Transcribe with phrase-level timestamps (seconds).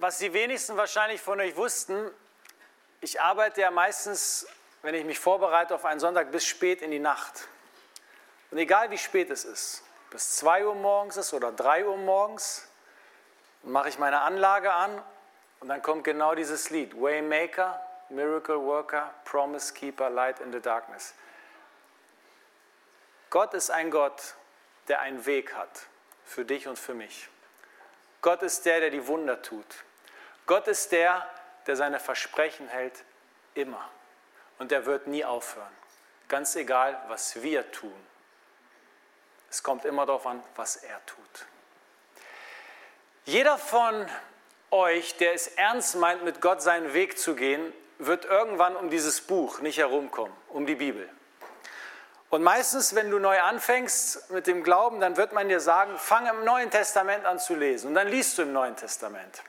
[0.00, 2.10] Was die wenigsten wahrscheinlich von euch wussten,
[3.00, 4.46] ich arbeite ja meistens,
[4.82, 7.48] wenn ich mich vorbereite auf einen Sonntag, bis spät in die Nacht.
[8.50, 12.66] Und egal wie spät es ist, bis 2 Uhr morgens ist oder 3 Uhr morgens,
[13.64, 15.02] mache ich meine Anlage an
[15.60, 21.14] und dann kommt genau dieses Lied, Waymaker, Miracle Worker, Promise Keeper, Light in the Darkness.
[23.30, 24.34] Gott ist ein Gott,
[24.88, 25.86] der einen Weg hat
[26.24, 27.28] für dich und für mich.
[28.22, 29.84] Gott ist der, der die Wunder tut.
[30.46, 31.28] Gott ist der,
[31.66, 33.04] der seine Versprechen hält,
[33.54, 33.90] immer.
[34.58, 35.76] Und er wird nie aufhören.
[36.28, 38.06] Ganz egal, was wir tun.
[39.50, 41.46] Es kommt immer darauf an, was er tut.
[43.24, 44.08] Jeder von
[44.70, 49.20] euch, der es ernst meint, mit Gott seinen Weg zu gehen, wird irgendwann um dieses
[49.20, 51.08] Buch nicht herumkommen, um die Bibel.
[52.30, 56.30] Und meistens, wenn du neu anfängst mit dem Glauben, dann wird man dir sagen, fange
[56.30, 57.88] im Neuen Testament an zu lesen.
[57.88, 59.42] Und dann liest du im Neuen Testament.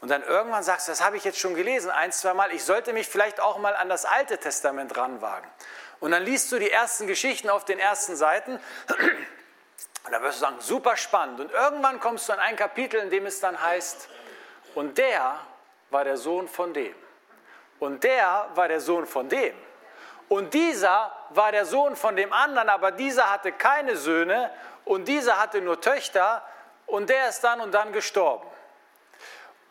[0.00, 2.62] Und dann irgendwann sagst du, das habe ich jetzt schon gelesen, ein, zwei Mal, ich
[2.62, 5.50] sollte mich vielleicht auch mal an das Alte Testament ranwagen.
[5.98, 8.60] Und dann liest du die ersten Geschichten auf den ersten Seiten
[10.06, 11.40] und dann wirst du sagen, super spannend.
[11.40, 14.08] Und irgendwann kommst du an ein Kapitel, in dem es dann heißt,
[14.76, 15.40] und der
[15.90, 16.94] war der Sohn von dem.
[17.78, 19.54] Und der war der Sohn von dem.
[20.28, 24.50] Und dieser war der Sohn von dem anderen, aber dieser hatte keine Söhne
[24.84, 26.42] und dieser hatte nur Töchter
[26.86, 28.46] und der ist dann und dann gestorben.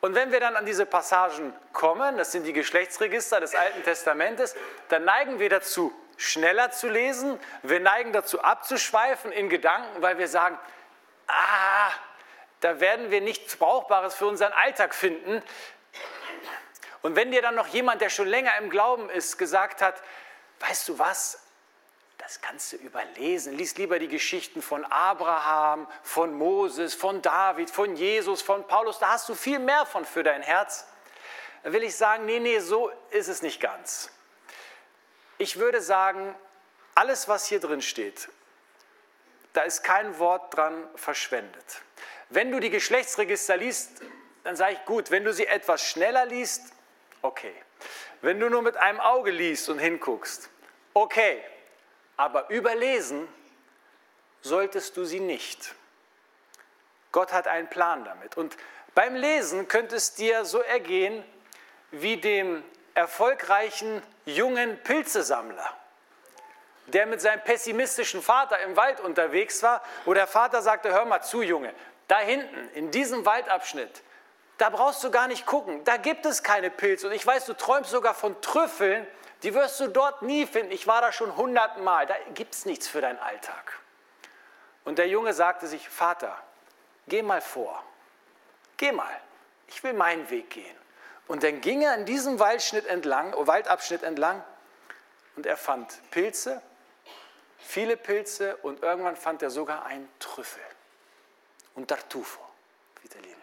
[0.02, 4.56] Und wenn wir dann an diese Passagen kommen, das sind die Geschlechtsregister des Alten Testamentes,
[4.89, 7.39] dann neigen wir dazu, schneller zu lesen.
[7.61, 10.58] Wir neigen dazu, abzuschweifen in Gedanken, weil wir sagen,
[11.28, 11.92] ah,
[12.66, 15.44] da werden wir nichts Brauchbares für unseren Alltag finden.
[17.03, 20.02] Und wenn dir dann noch jemand, der schon länger im Glauben ist, gesagt hat,
[20.61, 21.43] weißt du was,
[22.17, 22.39] das
[22.71, 23.53] du überlesen.
[23.53, 28.97] Lies lieber die Geschichten von Abraham, von Moses, von David, von Jesus, von Paulus.
[28.97, 30.87] Da hast du viel mehr von für dein Herz.
[31.61, 34.09] Da will ich sagen, nee, nee, so ist es nicht ganz.
[35.37, 36.33] Ich würde sagen,
[36.95, 38.27] alles, was hier drin steht,
[39.53, 41.83] da ist kein Wort dran verschwendet.
[42.30, 44.02] Wenn du die Geschlechtsregister liest,
[44.43, 46.73] dann sage ich gut, wenn du sie etwas schneller liest,
[47.21, 47.53] okay.
[48.21, 50.49] Wenn du nur mit einem Auge liest und hinguckst,
[50.93, 51.43] okay.
[52.17, 53.27] Aber überlesen
[54.41, 55.75] solltest du sie nicht.
[57.11, 58.37] Gott hat einen Plan damit.
[58.37, 58.58] Und
[58.93, 61.23] beim Lesen könnte es dir so ergehen
[61.91, 65.69] wie dem erfolgreichen jungen Pilzesammler,
[66.87, 71.21] der mit seinem pessimistischen Vater im Wald unterwegs war, wo der Vater sagte, hör mal
[71.21, 71.73] zu, Junge,
[72.08, 74.04] da hinten, in diesem Waldabschnitt,
[74.58, 75.83] da brauchst du gar nicht gucken.
[75.83, 77.08] Da gibt es keine Pilze.
[77.08, 79.05] Und ich weiß, du träumst sogar von Trüffeln.
[79.43, 80.71] Die wirst du dort nie finden.
[80.71, 82.05] Ich war da schon hundertmal.
[82.05, 83.80] Da gibt es nichts für deinen Alltag.
[84.86, 86.38] Und der Junge sagte sich, Vater,
[87.08, 87.83] geh mal vor.
[88.77, 89.20] Geh mal.
[89.67, 90.76] Ich will meinen Weg gehen.
[91.27, 94.44] Und dann ging er in diesem Waldschnitt entlang, Waldabschnitt entlang
[95.36, 96.61] und er fand Pilze,
[97.58, 100.61] viele Pilze und irgendwann fand er sogar einen Trüffel
[101.75, 102.39] und Tartufo
[103.03, 103.36] Italienisch.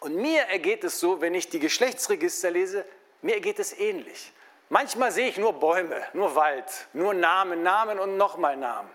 [0.00, 2.84] Und mir ergeht es so, wenn ich die Geschlechtsregister lese,
[3.22, 4.32] mir ergeht es ähnlich.
[4.68, 8.90] Manchmal sehe ich nur Bäume, nur Wald, nur Namen, Namen und nochmal Namen.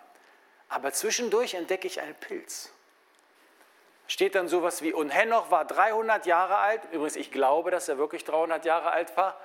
[0.67, 2.71] Aber zwischendurch entdecke ich einen Pilz.
[4.07, 6.81] Steht dann sowas wie, und Henoch war 300 Jahre alt.
[6.91, 9.39] Übrigens, ich glaube, dass er wirklich 300 Jahre alt war.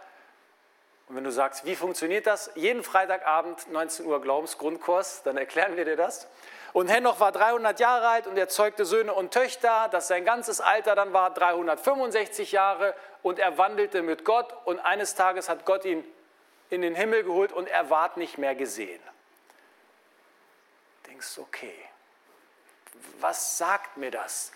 [1.09, 2.50] Und wenn du sagst, wie funktioniert das?
[2.54, 6.28] Jeden Freitagabend, 19 Uhr Glaubensgrundkurs, dann erklären wir dir das.
[6.72, 10.60] Und Henoch war 300 Jahre alt und er zeugte Söhne und Töchter, dass sein ganzes
[10.60, 15.84] Alter dann war 365 Jahre und er wandelte mit Gott und eines Tages hat Gott
[15.84, 16.04] ihn
[16.70, 19.00] in den Himmel geholt und er ward nicht mehr gesehen.
[21.04, 21.75] Du denkst, okay,
[23.21, 24.50] was sagt mir das?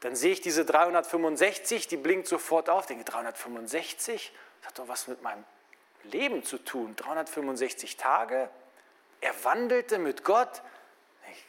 [0.00, 5.08] Dann sehe ich diese 365, die blinkt sofort auf, denke 365, das hat doch was
[5.08, 5.44] mit meinem
[6.04, 6.94] Leben zu tun.
[6.96, 8.48] 365 Tage,
[9.20, 10.62] er wandelte mit Gott,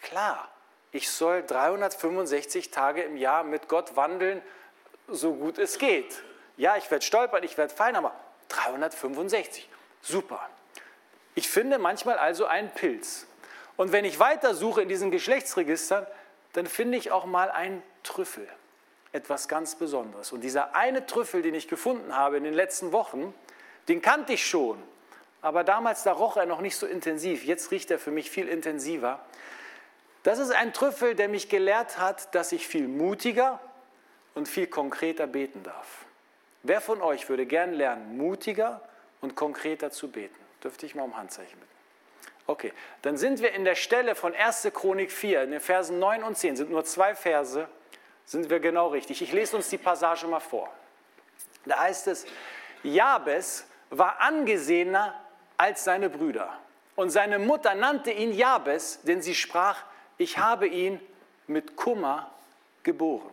[0.01, 0.49] Klar,
[0.91, 4.41] ich soll 365 Tage im Jahr mit Gott wandeln,
[5.07, 6.21] so gut es geht.
[6.57, 8.13] Ja, ich werde stolpern, ich werde fallen, aber
[8.49, 9.67] 365,
[10.01, 10.47] super.
[11.33, 13.27] Ich finde manchmal also einen Pilz.
[13.77, 16.07] Und wenn ich weiter suche in diesen Geschlechtsregistern,
[16.53, 18.47] dann finde ich auch mal einen Trüffel.
[19.11, 20.31] Etwas ganz Besonderes.
[20.31, 23.33] Und dieser eine Trüffel, den ich gefunden habe in den letzten Wochen,
[23.87, 24.81] den kannte ich schon.
[25.41, 27.43] Aber damals, da roch er noch nicht so intensiv.
[27.45, 29.19] Jetzt riecht er für mich viel intensiver.
[30.23, 33.59] Das ist ein Trüffel, der mich gelehrt hat, dass ich viel mutiger
[34.33, 36.05] und viel konkreter beten darf.
[36.63, 38.81] Wer von euch würde gern lernen, mutiger
[39.21, 40.35] und konkreter zu beten?
[40.63, 41.75] Dürfte ich mal um Handzeichen bitten?
[42.47, 42.73] Okay,
[43.03, 44.69] dann sind wir in der Stelle von 1.
[44.73, 47.67] Chronik 4, in den Versen 9 und 10, sind nur zwei Verse,
[48.25, 49.21] sind wir genau richtig.
[49.21, 50.71] Ich lese uns die Passage mal vor.
[51.65, 52.25] Da heißt es,
[52.83, 55.13] Jabes war angesehener
[55.57, 56.57] als seine Brüder.
[56.95, 59.83] Und seine Mutter nannte ihn Jabes, denn sie sprach,
[60.17, 60.99] ich habe ihn
[61.47, 62.31] mit Kummer
[62.83, 63.29] geboren.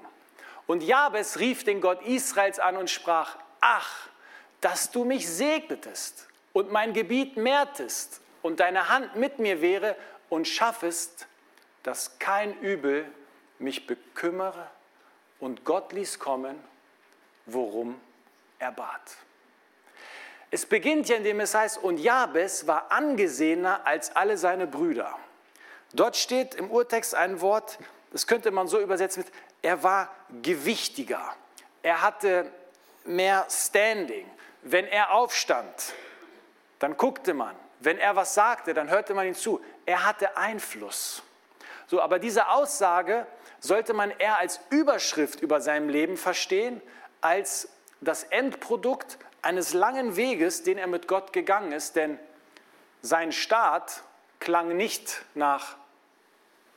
[0.66, 4.08] Und Jabes rief den Gott Israels an und sprach, ach,
[4.60, 9.96] dass du mich segnetest und mein Gebiet mehrtest und deine Hand mit mir wäre
[10.28, 11.26] und schaffest,
[11.82, 13.06] dass kein Übel
[13.58, 14.68] mich bekümmere.
[15.40, 16.56] Und Gott ließ kommen,
[17.46, 18.00] worum
[18.58, 19.16] er bat.
[20.54, 25.18] Es beginnt ja, indem es heißt, und Jabes war angesehener als alle seine Brüder.
[25.94, 27.78] Dort steht im Urtext ein Wort,
[28.10, 29.32] das könnte man so übersetzen mit,
[29.62, 31.34] er war gewichtiger.
[31.82, 32.52] Er hatte
[33.04, 34.30] mehr Standing.
[34.60, 35.94] Wenn er aufstand,
[36.80, 37.56] dann guckte man.
[37.80, 39.58] Wenn er was sagte, dann hörte man ihm zu.
[39.86, 41.22] Er hatte Einfluss.
[41.86, 43.26] So, aber diese Aussage
[43.58, 46.82] sollte man eher als Überschrift über seinem Leben verstehen,
[47.22, 47.70] als
[48.02, 52.18] das Endprodukt eines langen Weges, den er mit Gott gegangen ist, denn
[53.02, 54.02] sein Start
[54.38, 55.76] klang nicht nach,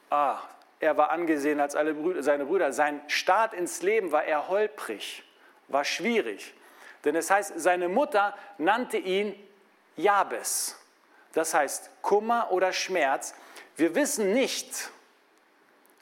[0.09, 0.39] ah,
[0.79, 2.73] er war angesehen als alle Brüder, seine Brüder.
[2.73, 5.23] Sein Start ins Leben war eher holprig,
[5.67, 6.53] war schwierig.
[7.05, 9.35] Denn es heißt, seine Mutter nannte ihn
[9.95, 10.77] Jabes.
[11.33, 13.35] Das heißt Kummer oder Schmerz.
[13.77, 14.89] Wir wissen nicht,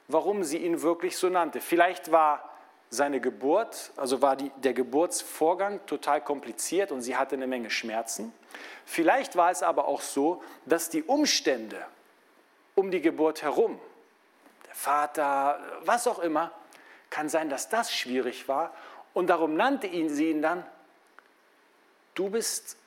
[0.08, 1.60] warum sie ihn wirklich so nannte.
[1.60, 2.53] Vielleicht war
[2.94, 8.32] seine Geburt, also war die, der Geburtsvorgang total kompliziert und sie hatte eine Menge Schmerzen.
[8.86, 11.84] Vielleicht war es aber auch so, dass die Umstände
[12.76, 13.80] um die Geburt herum,
[14.68, 16.52] der Vater, was auch immer,
[17.10, 18.76] kann sein, dass das schwierig war
[19.14, 20.64] und darum nannte ihn sie ihn dann,
[22.14, 22.78] du bist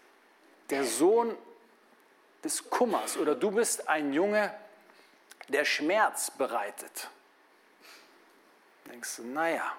[0.70, 1.37] der Sohn
[2.44, 4.55] des Kummers oder du bist ein Junge,
[5.49, 7.11] der Schmerz bereitet.
[8.88, 9.73] Denkst du, naja,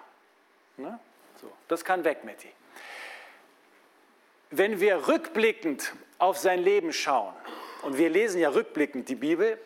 [0.77, 0.99] Ne?
[1.41, 2.49] So, das kann weg, Metti.
[4.49, 7.33] Wenn wir rückblickend auf sein Leben schauen,
[7.83, 9.59] und wir lesen ja rückblickend die Bibel,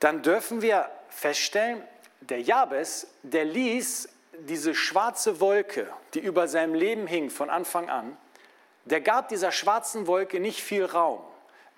[0.00, 1.82] dann dürfen wir feststellen,
[2.20, 4.08] der Jabes, der ließ
[4.40, 8.16] diese schwarze Wolke, die über seinem Leben hing von Anfang an,
[8.84, 11.20] der gab dieser schwarzen Wolke nicht viel Raum.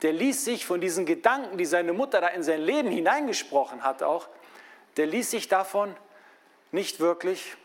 [0.02, 4.02] Der ließ sich von diesen Gedanken, die seine Mutter da in sein Leben hineingesprochen hat,
[4.02, 4.28] auch,
[4.96, 5.96] der ließ sich davon
[6.70, 7.56] nicht wirklich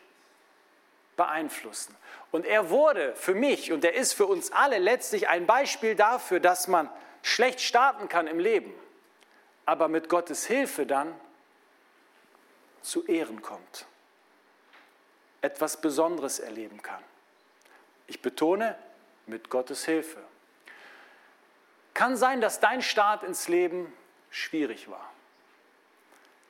[1.16, 1.96] beeinflussen.
[2.30, 6.40] Und er wurde für mich und er ist für uns alle letztlich ein Beispiel dafür,
[6.40, 6.90] dass man
[7.22, 8.72] schlecht starten kann im Leben,
[9.66, 11.14] aber mit Gottes Hilfe dann
[12.82, 13.86] zu Ehren kommt,
[15.40, 17.02] etwas Besonderes erleben kann.
[18.06, 18.76] Ich betone,
[19.26, 20.20] mit Gottes Hilfe.
[21.94, 23.92] Kann sein, dass dein Start ins Leben
[24.30, 25.10] schwierig war,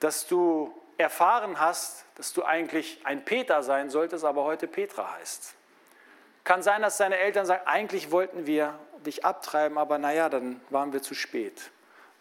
[0.01, 5.55] dass du erfahren hast, dass du eigentlich ein Peter sein solltest, aber heute Petra heißt.
[6.45, 10.93] Kann sein, dass deine Eltern sagen, eigentlich wollten wir dich abtreiben, aber naja, dann waren
[10.93, 11.71] wir zu spät.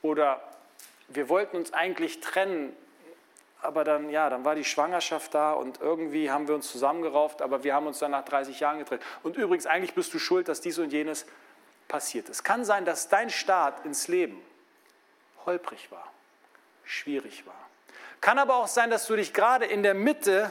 [0.02, 0.42] Oder
[1.08, 2.76] wir wollten uns eigentlich trennen,
[3.62, 7.64] aber dann, ja, dann war die Schwangerschaft da und irgendwie haben wir uns zusammengerauft, aber
[7.64, 9.04] wir haben uns dann nach 30 Jahren getrennt.
[9.24, 11.26] Und übrigens, eigentlich bist du schuld, dass dies und jenes
[11.88, 12.44] passiert ist.
[12.44, 14.42] Kann sein, dass dein Start ins Leben
[15.46, 16.12] holprig war,
[16.84, 17.54] schwierig war.
[18.24, 20.50] Kann aber auch sein, dass du dich gerade in der Mitte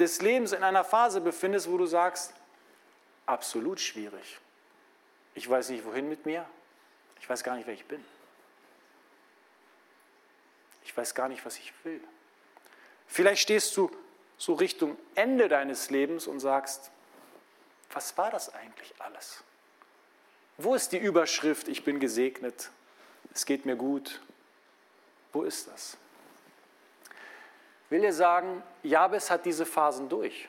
[0.00, 2.34] des Lebens in einer Phase befindest, wo du sagst,
[3.24, 4.40] absolut schwierig.
[5.36, 6.44] Ich weiß nicht, wohin mit mir.
[7.20, 8.04] Ich weiß gar nicht, wer ich bin.
[10.82, 12.02] Ich weiß gar nicht, was ich will.
[13.06, 13.92] Vielleicht stehst du
[14.36, 16.90] so Richtung Ende deines Lebens und sagst,
[17.92, 19.44] was war das eigentlich alles?
[20.56, 22.70] Wo ist die Überschrift, ich bin gesegnet,
[23.32, 24.20] es geht mir gut?
[25.32, 25.96] Wo ist das?
[27.94, 30.48] Will dir sagen, Jabes hat diese Phasen durch.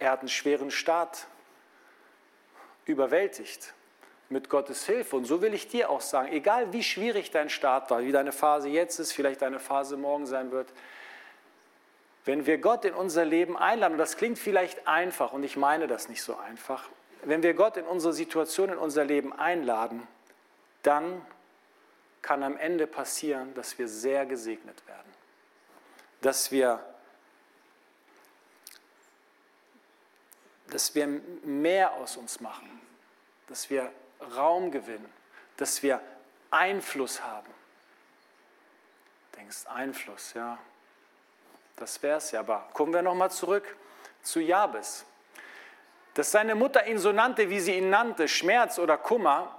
[0.00, 1.28] Er hat einen schweren Start
[2.84, 3.72] überwältigt
[4.28, 5.14] mit Gottes Hilfe.
[5.14, 8.32] Und so will ich dir auch sagen, egal wie schwierig dein Start war, wie deine
[8.32, 10.68] Phase jetzt ist, vielleicht deine Phase morgen sein wird,
[12.24, 15.86] wenn wir Gott in unser Leben einladen, und das klingt vielleicht einfach, und ich meine
[15.86, 16.88] das nicht so einfach,
[17.22, 20.02] wenn wir Gott in unsere Situation, in unser Leben einladen,
[20.82, 21.24] dann
[22.20, 25.16] kann am Ende passieren, dass wir sehr gesegnet werden
[26.20, 26.84] dass wir,
[30.70, 32.80] dass wir mehr aus uns machen,
[33.48, 33.92] dass wir
[34.36, 35.12] Raum gewinnen,
[35.56, 36.00] dass wir
[36.50, 37.52] Einfluss haben.
[39.36, 40.58] Denkst Einfluss, ja.
[41.76, 42.40] Das wäre es ja.
[42.40, 43.76] Aber kommen wir nochmal zurück
[44.22, 45.04] zu Jabes.
[46.14, 49.54] Dass seine Mutter ihn so nannte, wie sie ihn nannte, Schmerz oder Kummer,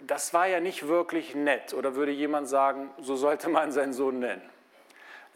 [0.00, 1.74] das war ja nicht wirklich nett.
[1.74, 4.55] Oder würde jemand sagen, so sollte man seinen Sohn nennen.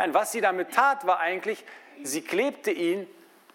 [0.01, 1.63] Nein, was sie damit tat, war eigentlich,
[2.03, 3.07] sie klebte ihn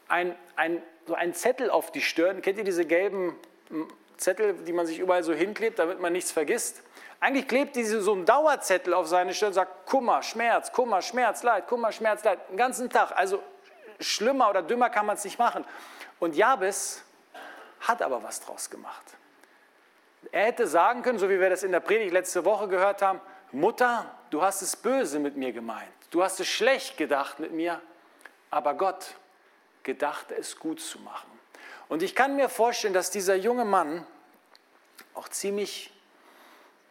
[0.07, 2.43] ein, ein, so einen Zettel auf die Stirn.
[2.43, 3.35] Kennt ihr diese gelben
[3.69, 3.87] hm,
[4.17, 6.83] Zettel, die man sich überall so hinklebt, damit man nichts vergisst?
[7.19, 11.41] Eigentlich klebt sie so einen Dauerzettel auf seine Stirn und sagt Kummer, Schmerz, Kummer, Schmerz,
[11.41, 13.13] Leid, Kummer, Schmerz, Leid, den ganzen Tag.
[13.15, 13.41] Also
[13.99, 15.65] schlimmer oder dümmer kann man es nicht machen.
[16.19, 17.03] Und Jabes
[17.79, 19.17] hat aber was draus gemacht.
[20.31, 23.19] Er hätte sagen können, so wie wir das in der Predigt letzte Woche gehört haben,
[23.51, 27.81] Mutter, du hast es böse mit mir gemeint, du hast es schlecht gedacht mit mir,
[28.51, 29.15] aber Gott
[29.83, 31.29] gedachte es gut zu machen.
[31.88, 34.05] Und ich kann mir vorstellen, dass dieser junge Mann
[35.13, 35.91] auch ziemlich,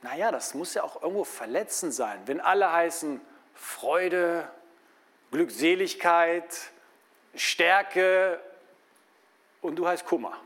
[0.03, 3.21] naja, das muss ja auch irgendwo verletzend sein, wenn alle heißen
[3.55, 4.49] Freude,
[5.31, 6.71] Glückseligkeit,
[7.35, 8.41] Stärke
[9.63, 10.39] und du heißt Kummer.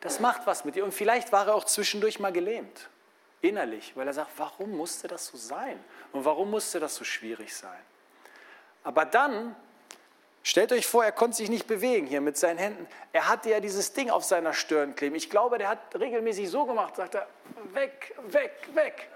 [0.00, 0.84] Das macht was mit dir.
[0.84, 2.88] Und vielleicht war er auch zwischendurch mal gelähmt,
[3.44, 5.82] innerlich, weil er sagt, warum musste das so sein?
[6.12, 7.80] Und warum musste das so schwierig sein?
[8.82, 9.54] Aber dann,
[10.42, 12.86] stellt euch vor, er konnte sich nicht bewegen hier mit seinen Händen.
[13.12, 15.14] Er hatte ja dieses Ding auf seiner Stirn kleben.
[15.14, 17.28] Ich glaube, der hat regelmäßig so gemacht, sagt er,
[17.72, 19.08] weg, weg, weg.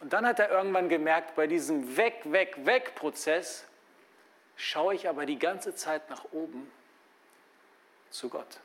[0.00, 3.64] Und dann hat er irgendwann gemerkt, bei diesem Weg, Weg, Weg-Prozess
[4.56, 6.70] schaue ich aber die ganze Zeit nach oben
[8.10, 8.60] zu Gott.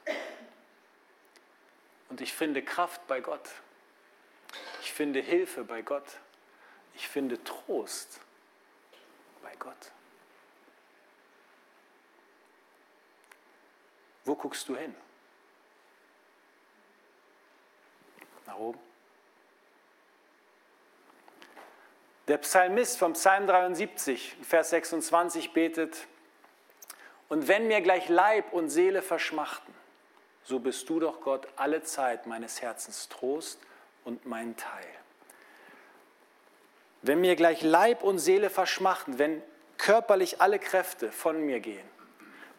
[2.10, 3.50] Und ich finde Kraft bei Gott.
[4.82, 6.20] Ich finde Hilfe bei Gott.
[6.96, 8.20] Ich finde Trost
[9.42, 9.92] bei Gott.
[14.26, 14.94] Wo guckst du hin?
[18.46, 18.80] Nach oben?
[22.28, 26.06] Der Psalmist vom Psalm 73, Vers 26 betet,
[27.28, 29.74] und wenn mir gleich Leib und Seele verschmachten,
[30.44, 33.60] so bist du doch Gott alle Zeit meines Herzens Trost
[34.10, 34.88] und mein Teil.
[37.04, 39.42] Wenn mir gleich Leib und Seele verschmachten, wenn
[39.78, 41.88] körperlich alle Kräfte von mir gehen,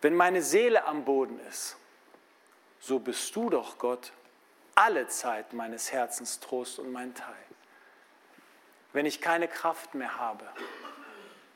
[0.00, 1.76] wenn meine Seele am Boden ist,
[2.78, 4.12] so bist du doch Gott
[4.76, 7.34] alle Zeit meines Herzens Trost und mein Teil.
[8.92, 10.46] Wenn ich keine Kraft mehr habe,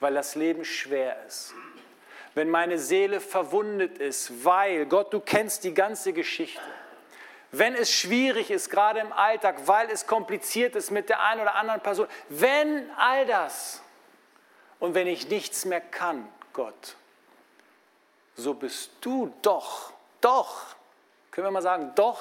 [0.01, 1.55] weil das Leben schwer ist,
[2.35, 6.61] wenn meine Seele verwundet ist, weil, Gott, du kennst die ganze Geschichte.
[7.59, 11.55] Wenn es schwierig ist, gerade im Alltag, weil es kompliziert ist mit der einen oder
[11.55, 13.83] anderen Person, wenn all das
[14.81, 16.97] und wenn ich nichts mehr kann, Gott,
[18.37, 20.75] so bist du doch, doch,
[21.31, 22.21] können wir mal sagen, doch,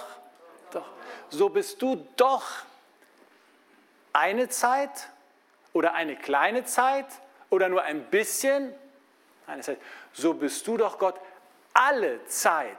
[0.71, 0.85] doch,
[1.29, 2.43] so bist du doch
[4.11, 5.09] eine Zeit
[5.73, 7.07] oder eine kleine Zeit
[7.49, 8.73] oder nur ein bisschen
[9.47, 9.77] Nein, heißt,
[10.13, 11.19] so bist du doch Gott
[11.73, 12.77] alle Zeit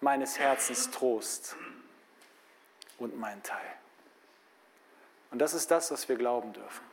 [0.00, 1.56] meines Herzens Trost
[2.98, 3.72] und mein Teil.
[5.30, 6.84] Und das ist das, was wir glauben dürfen.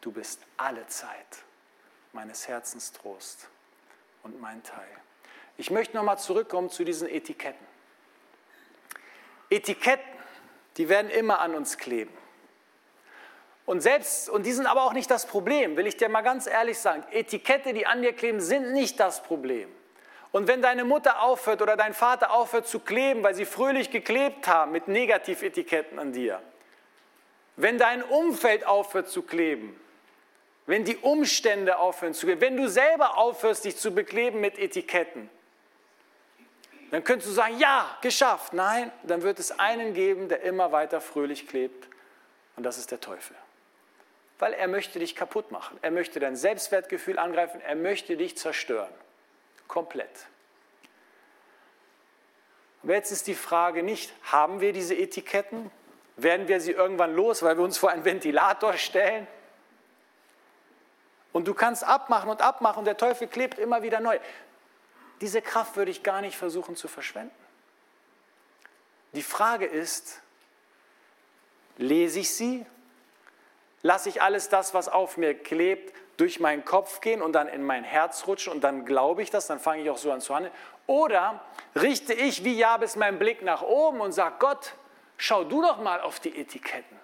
[0.00, 1.38] Du bist alle Zeit
[2.12, 3.48] meines Herzens Trost
[4.22, 4.88] und mein Teil.
[5.56, 7.66] Ich möchte nochmal zurückkommen zu diesen Etiketten.
[9.50, 10.04] Etiketten,
[10.76, 12.16] die werden immer an uns kleben.
[13.64, 16.46] Und selbst, und die sind aber auch nicht das Problem, will ich dir mal ganz
[16.46, 17.04] ehrlich sagen.
[17.12, 19.70] Etikette, die an dir kleben, sind nicht das Problem.
[20.32, 24.48] Und wenn deine Mutter aufhört oder dein Vater aufhört zu kleben, weil sie fröhlich geklebt
[24.48, 26.42] haben mit Negativetiketten an dir,
[27.56, 29.78] wenn dein Umfeld aufhört zu kleben,
[30.66, 35.28] wenn die Umstände aufhören zu kleben, wenn du selber aufhörst, dich zu bekleben mit Etiketten,
[36.90, 38.52] dann könntest du sagen, ja, geschafft.
[38.52, 41.88] Nein, dann wird es einen geben, der immer weiter fröhlich klebt,
[42.56, 43.36] und das ist der Teufel
[44.42, 45.78] weil er möchte dich kaputt machen.
[45.82, 48.92] Er möchte dein Selbstwertgefühl angreifen, er möchte dich zerstören.
[49.68, 50.26] Komplett.
[52.82, 55.70] Aber jetzt ist die Frage nicht, haben wir diese Etiketten?
[56.16, 59.26] Werden wir sie irgendwann los, weil wir uns vor einen Ventilator stellen?
[61.32, 64.18] Und du kannst abmachen und abmachen und der Teufel klebt immer wieder neu.
[65.20, 67.34] Diese Kraft würde ich gar nicht versuchen zu verschwenden.
[69.12, 70.20] Die Frage ist,
[71.78, 72.66] lese ich sie
[73.82, 77.62] Lasse ich alles das, was auf mir klebt, durch meinen Kopf gehen und dann in
[77.64, 80.34] mein Herz rutschen und dann glaube ich das, dann fange ich auch so an zu
[80.34, 80.54] handeln.
[80.86, 81.40] Oder
[81.74, 84.74] richte ich wie Jabes meinen Blick nach oben und sage, Gott,
[85.16, 86.96] schau du doch mal auf die Etiketten.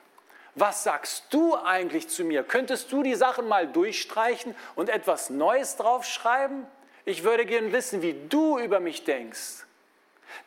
[0.55, 2.43] Was sagst du eigentlich zu mir?
[2.43, 6.67] Könntest du die Sachen mal durchstreichen und etwas Neues draufschreiben?
[7.05, 9.65] Ich würde gerne wissen, wie du über mich denkst.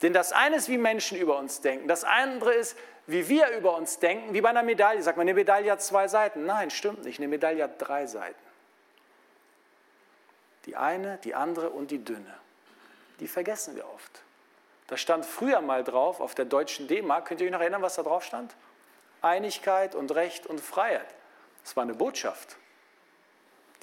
[0.02, 1.88] Denn das eine ist, wie Menschen über uns denken.
[1.88, 2.78] Das andere ist,
[3.12, 5.02] wie wir über uns denken, wie bei einer Medaille.
[5.04, 6.46] Sagt man, eine Medaille hat zwei Seiten.
[6.46, 7.20] Nein, stimmt nicht.
[7.20, 8.40] Eine Medaille hat drei Seiten.
[10.66, 12.34] Die eine, die andere und die dünne.
[13.20, 14.22] Die vergessen wir oft.
[14.88, 17.96] Da stand früher mal drauf auf der deutschen D-Mark, könnt ihr euch noch erinnern, was
[17.96, 18.54] da drauf stand?
[19.22, 21.08] Einigkeit und Recht und Freiheit.
[21.64, 22.58] Das war eine Botschaft.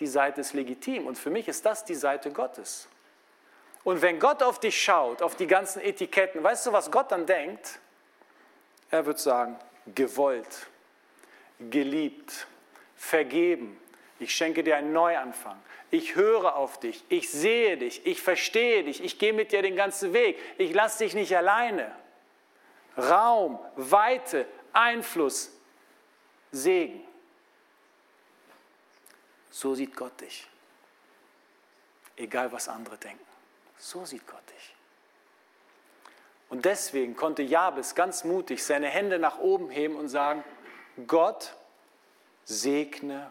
[0.01, 2.89] Die Seite ist legitim und für mich ist das die Seite Gottes.
[3.85, 7.27] Und wenn Gott auf dich schaut, auf die ganzen Etiketten, weißt du, was Gott dann
[7.27, 7.81] denkt?
[8.91, 9.57] Er wird sagen,
[9.95, 10.67] gewollt,
[11.59, 12.47] geliebt,
[12.97, 13.79] vergeben.
[14.19, 15.61] Ich schenke dir einen Neuanfang.
[15.91, 17.05] Ich höre auf dich.
[17.09, 18.05] Ich sehe dich.
[18.07, 19.03] Ich verstehe dich.
[19.03, 20.39] Ich gehe mit dir den ganzen Weg.
[20.59, 21.95] Ich lasse dich nicht alleine.
[22.97, 25.53] Raum, Weite, Einfluss,
[26.51, 27.05] Segen.
[29.51, 30.49] So sieht Gott dich.
[32.17, 33.25] Egal was andere denken.
[33.79, 34.75] So sieht Gott dich.
[36.49, 40.43] Und deswegen konnte Jabes ganz mutig seine Hände nach oben heben und sagen,
[41.07, 41.55] Gott
[42.45, 43.31] segne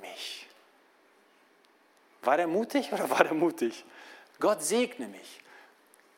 [0.00, 0.46] mich.
[2.22, 3.84] War der mutig oder war der mutig?
[4.40, 5.40] Gott segne mich.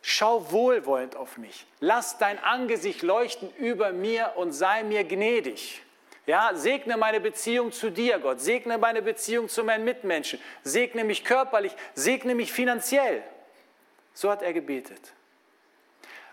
[0.02, 1.66] Schau wohlwollend auf mich.
[1.80, 5.82] Lass dein Angesicht leuchten über mir und sei mir gnädig.
[6.26, 8.40] Ja, segne meine Beziehung zu dir, Gott.
[8.40, 10.40] Segne meine Beziehung zu meinen Mitmenschen.
[10.64, 11.72] Segne mich körperlich.
[11.94, 13.22] Segne mich finanziell.
[14.12, 15.12] So hat er gebetet.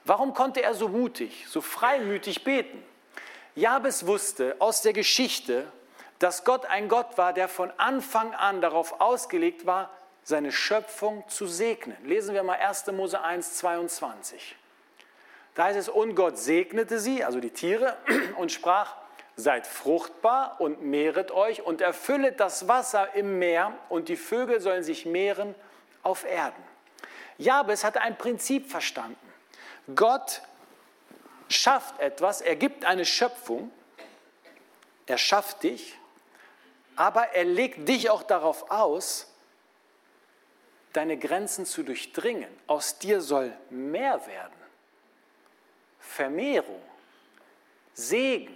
[0.06, 2.84] Warum konnte er so mutig, so freimütig beten?
[3.56, 5.66] Jabes wusste aus der Geschichte,
[6.20, 9.90] dass Gott ein Gott war, der von Anfang an darauf ausgelegt war,
[10.24, 11.98] seine Schöpfung zu segnen.
[12.04, 12.88] Lesen wir mal 1.
[12.88, 14.56] Mose 1, 22.
[15.56, 17.98] Da heißt es, und Gott segnete sie, also die Tiere,
[18.38, 18.96] und sprach,
[19.36, 24.84] seid fruchtbar und mehret euch und erfüllet das Wasser im Meer und die Vögel sollen
[24.84, 25.56] sich mehren
[26.04, 26.62] auf Erden.
[27.38, 29.18] Jabes hatte ein Prinzip verstanden.
[29.96, 30.42] Gott
[31.50, 33.72] schafft etwas, er gibt eine Schöpfung,
[35.06, 35.98] er schafft dich,
[36.96, 39.28] aber er legt dich auch darauf aus,
[40.94, 42.50] deine Grenzen zu durchdringen.
[42.68, 44.54] Aus dir soll mehr werden.
[46.00, 46.82] Vermehrung,
[47.94, 48.56] Segen.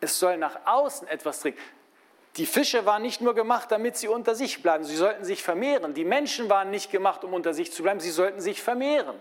[0.00, 1.58] Es soll nach außen etwas dringen.
[2.36, 5.94] Die Fische waren nicht nur gemacht, damit sie unter sich bleiben, sie sollten sich vermehren.
[5.94, 9.18] Die Menschen waren nicht gemacht, um unter sich zu bleiben, sie sollten sich vermehren.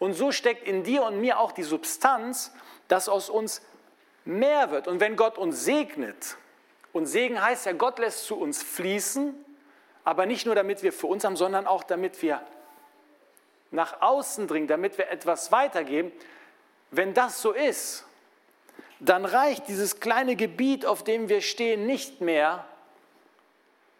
[0.00, 2.52] Und so steckt in dir und mir auch die Substanz,
[2.88, 3.62] dass aus uns
[4.24, 4.88] mehr wird.
[4.88, 6.36] Und wenn Gott uns segnet,
[6.92, 9.34] und Segen heißt ja, Gott lässt zu uns fließen,
[10.02, 12.40] aber nicht nur damit wir für uns haben, sondern auch damit wir
[13.70, 16.10] nach außen dringen, damit wir etwas weitergeben.
[16.90, 18.04] Wenn das so ist,
[18.98, 22.66] dann reicht dieses kleine Gebiet, auf dem wir stehen, nicht mehr,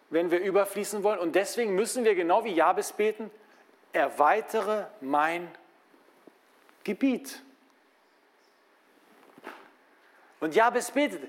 [0.08, 1.20] wenn wir überfließen wollen.
[1.20, 3.30] Und deswegen müssen wir genau wie Jabes beten,
[3.92, 5.48] erweitere mein
[6.84, 7.42] Gebiet.
[10.40, 11.28] Und Jabes betet,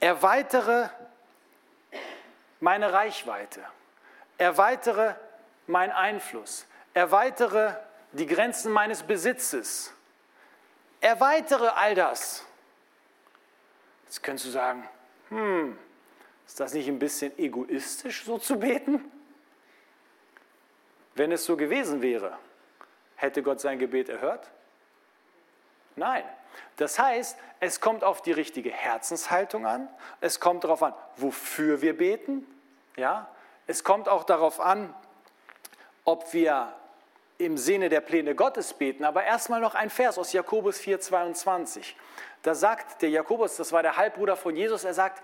[0.00, 0.88] erweitere
[2.60, 3.62] meine Reichweite,
[4.38, 5.14] erweitere
[5.66, 7.74] meinen Einfluss, erweitere
[8.12, 9.92] die Grenzen meines Besitzes,
[11.00, 12.44] erweitere all das.
[14.06, 14.88] Jetzt könntest du sagen,
[15.28, 15.78] hm,
[16.46, 19.12] ist das nicht ein bisschen egoistisch, so zu beten?
[21.14, 22.38] Wenn es so gewesen wäre,
[23.16, 24.50] hätte Gott sein Gebet erhört?
[25.98, 26.24] Nein.
[26.76, 29.88] Das heißt, es kommt auf die richtige Herzenshaltung an.
[30.20, 32.46] Es kommt darauf an, wofür wir beten.
[32.96, 33.28] Ja?
[33.66, 34.94] Es kommt auch darauf an,
[36.04, 36.72] ob wir
[37.38, 39.04] im Sinne der Pläne Gottes beten.
[39.04, 41.94] Aber erstmal noch ein Vers aus Jakobus 4,22.
[42.42, 45.22] Da sagt der Jakobus, das war der Halbbruder von Jesus, er sagt,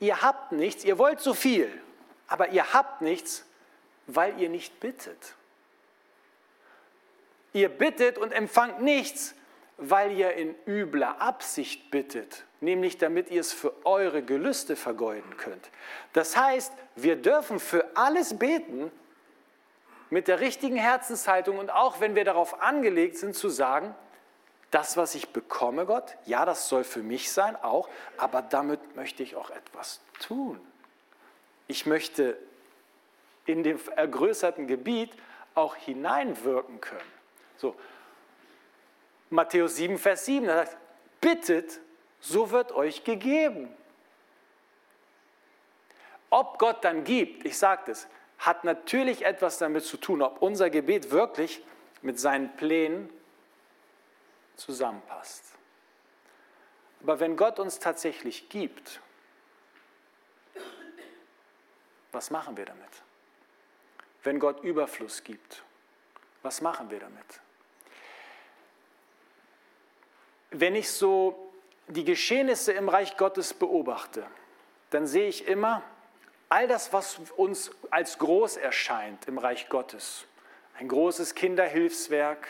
[0.00, 1.70] ihr habt nichts, ihr wollt so viel,
[2.28, 3.44] aber ihr habt nichts,
[4.06, 5.34] weil ihr nicht bittet.
[7.52, 9.34] Ihr bittet und empfangt nichts,
[9.76, 15.70] weil ihr in übler Absicht bittet, nämlich damit ihr es für eure Gelüste vergeuden könnt.
[16.12, 18.90] Das heißt, wir dürfen für alles beten
[20.10, 23.94] mit der richtigen Herzenshaltung und auch wenn wir darauf angelegt sind zu sagen,
[24.70, 29.22] das, was ich bekomme, Gott, ja, das soll für mich sein, auch, aber damit möchte
[29.22, 30.58] ich auch etwas tun.
[31.66, 32.38] Ich möchte
[33.46, 35.12] in dem ergrößerten Gebiet
[35.54, 37.00] auch hineinwirken können.
[37.58, 37.74] So,
[39.32, 40.76] Matthäus 7, Vers 7, da sagt,
[41.20, 41.80] bittet,
[42.20, 43.74] so wird euch gegeben.
[46.30, 48.06] Ob Gott dann gibt, ich sage das,
[48.38, 51.62] hat natürlich etwas damit zu tun, ob unser Gebet wirklich
[52.02, 53.10] mit seinen Plänen
[54.56, 55.44] zusammenpasst.
[57.02, 59.00] Aber wenn Gott uns tatsächlich gibt,
[62.12, 63.02] was machen wir damit?
[64.22, 65.62] Wenn Gott Überfluss gibt,
[66.42, 67.40] was machen wir damit?
[70.52, 71.52] Wenn ich so
[71.88, 74.24] die Geschehnisse im Reich Gottes beobachte,
[74.90, 75.82] dann sehe ich immer
[76.48, 80.26] all das, was uns als groß erscheint im Reich Gottes,
[80.78, 82.46] ein großes Kinderhilfswerk,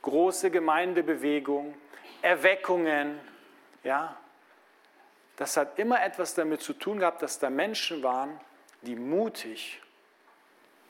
[0.00, 1.74] große Gemeindebewegung,
[2.22, 3.20] Erweckungen,
[3.84, 4.16] ja,
[5.36, 8.40] das hat immer etwas damit zu tun gehabt, dass da Menschen waren,
[8.82, 9.80] die mutig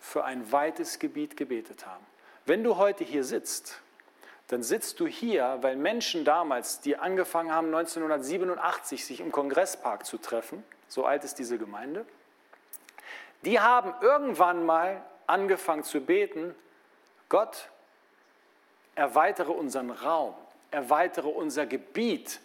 [0.00, 2.06] für ein weites Gebiet gebetet haben.
[2.46, 3.82] Wenn du heute hier sitzt,
[4.48, 10.16] dann sitzt du hier, weil Menschen damals, die angefangen haben 1987 sich im Kongresspark zu
[10.18, 12.06] treffen, so alt ist diese Gemeinde,
[13.44, 16.54] die haben irgendwann mal angefangen zu beten,
[17.28, 17.68] Gott,
[18.94, 20.34] erweitere unseren Raum,
[20.70, 22.40] erweitere unser Gebiet.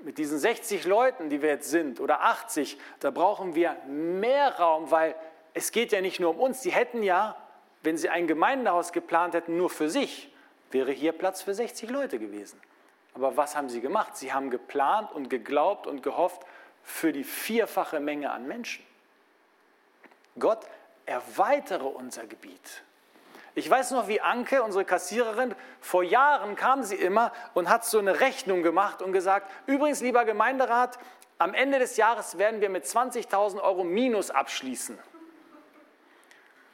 [0.00, 4.90] Mit diesen 60 Leuten, die wir jetzt sind, oder 80, da brauchen wir mehr Raum,
[4.90, 5.14] weil
[5.54, 6.60] es geht ja nicht nur um uns.
[6.62, 7.36] Die hätten ja,
[7.84, 10.33] wenn sie ein Gemeindehaus geplant hätten, nur für sich,
[10.74, 12.60] wäre hier Platz für 60 Leute gewesen.
[13.14, 14.16] Aber was haben sie gemacht?
[14.16, 16.42] Sie haben geplant und geglaubt und gehofft
[16.82, 18.84] für die vierfache Menge an Menschen.
[20.38, 20.66] Gott,
[21.06, 22.82] erweitere unser Gebiet.
[23.54, 28.00] Ich weiß noch, wie Anke, unsere Kassiererin, vor Jahren kam sie immer und hat so
[28.00, 30.98] eine Rechnung gemacht und gesagt, übrigens, lieber Gemeinderat,
[31.38, 34.98] am Ende des Jahres werden wir mit 20.000 Euro Minus abschließen.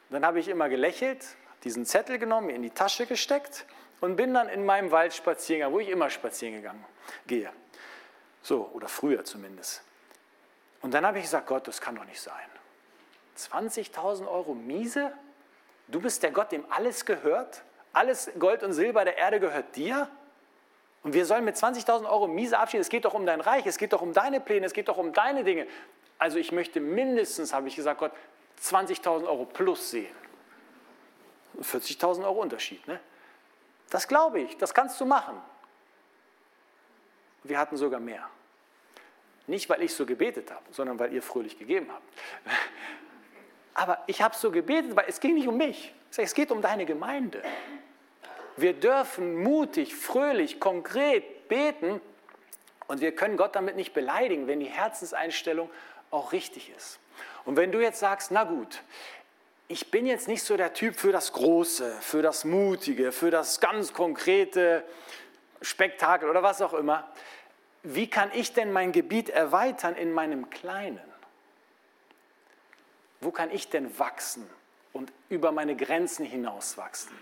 [0.08, 1.24] Dann habe ich immer gelächelt,
[1.64, 3.66] diesen Zettel genommen, in die Tasche gesteckt
[4.00, 6.84] und bin dann in meinem Wald spazieren gegangen, wo ich immer spazieren gegangen
[7.26, 7.50] gehe.
[8.42, 9.82] So, oder früher zumindest.
[10.82, 12.34] Und dann habe ich gesagt, Gott, das kann doch nicht sein.
[13.36, 15.12] 20.000 Euro miese?
[15.88, 17.62] Du bist der Gott, dem alles gehört?
[17.92, 20.08] Alles Gold und Silber der Erde gehört dir?
[21.02, 22.82] Und wir sollen mit 20.000 Euro miese abschieden.
[22.82, 24.98] Es geht doch um dein Reich, es geht doch um deine Pläne, es geht doch
[24.98, 25.66] um deine Dinge.
[26.18, 28.12] Also ich möchte mindestens, habe ich gesagt, Gott,
[28.62, 30.14] 20.000 Euro plus sehen.
[31.60, 32.86] 40.000 Euro Unterschied.
[32.86, 33.00] Ne?
[33.90, 35.40] Das glaube ich, das kannst du machen.
[37.42, 38.28] Wir hatten sogar mehr.
[39.46, 42.04] Nicht, weil ich so gebetet habe, sondern weil ihr fröhlich gegeben habt.
[43.74, 45.92] Aber ich habe so gebetet, weil es ging nicht um mich.
[46.16, 47.42] Es geht um deine Gemeinde.
[48.56, 52.00] Wir dürfen mutig, fröhlich, konkret beten
[52.88, 55.70] und wir können Gott damit nicht beleidigen, wenn die Herzenseinstellung
[56.10, 56.98] auch richtig ist.
[57.44, 58.82] Und wenn du jetzt sagst, na gut,
[59.70, 63.60] ich bin jetzt nicht so der Typ für das Große, für das Mutige, für das
[63.60, 64.84] ganz konkrete
[65.62, 67.08] Spektakel oder was auch immer,
[67.84, 71.00] wie kann ich denn mein Gebiet erweitern in meinem Kleinen?
[73.20, 74.50] Wo kann ich denn wachsen
[74.92, 77.16] und über meine Grenzen hinaus wachsen?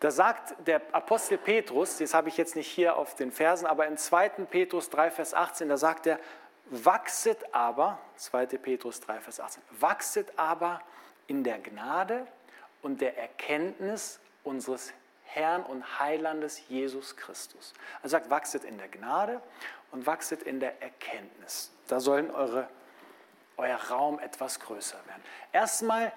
[0.00, 3.86] Da sagt der Apostel Petrus, das habe ich jetzt nicht hier auf den Versen, aber
[3.86, 4.30] in 2.
[4.50, 6.18] Petrus 3, Vers 18, da sagt er,
[6.70, 8.46] wachset aber, 2.
[8.46, 10.80] Petrus 3, Vers 18, wachset aber
[11.26, 12.26] in der Gnade
[12.82, 14.92] und der Erkenntnis unseres
[15.24, 17.72] Herrn und Heilandes Jesus Christus.
[18.02, 19.40] Er sagt, wachset in der Gnade
[19.90, 21.70] und wachset in der Erkenntnis.
[21.88, 22.68] Da sollen eure
[23.56, 25.22] euer Raum etwas größer werden.
[25.52, 26.12] Erstmal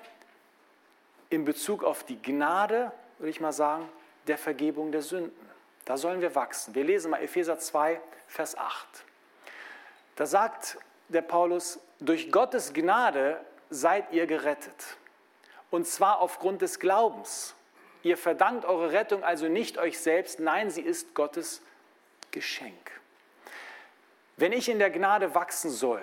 [1.29, 3.87] in Bezug auf die Gnade, würde ich mal sagen,
[4.27, 5.47] der Vergebung der Sünden.
[5.85, 6.75] Da sollen wir wachsen.
[6.75, 8.87] Wir lesen mal Epheser 2, Vers 8.
[10.15, 10.77] Da sagt
[11.09, 14.97] der Paulus, durch Gottes Gnade seid ihr gerettet.
[15.69, 17.55] Und zwar aufgrund des Glaubens.
[18.03, 21.61] Ihr verdankt eure Rettung also nicht euch selbst, nein, sie ist Gottes
[22.31, 22.91] Geschenk.
[24.37, 26.01] Wenn ich in der Gnade wachsen soll,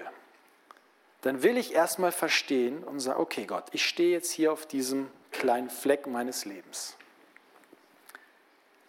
[1.22, 5.10] dann will ich erstmal verstehen und sagen, okay Gott, ich stehe jetzt hier auf diesem
[5.30, 6.96] kleinen Fleck meines Lebens.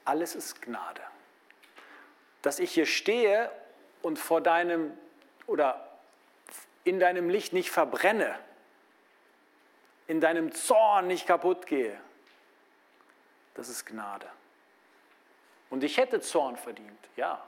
[0.03, 1.01] Alles ist Gnade.
[2.41, 3.49] Dass ich hier stehe
[4.01, 4.91] und vor deinem
[5.47, 5.89] oder
[6.83, 8.37] in deinem Licht nicht verbrenne,
[10.07, 11.99] in deinem Zorn nicht kaputt gehe,
[13.55, 14.27] das ist Gnade.
[15.69, 17.41] Und ich hätte Zorn verdient, ja.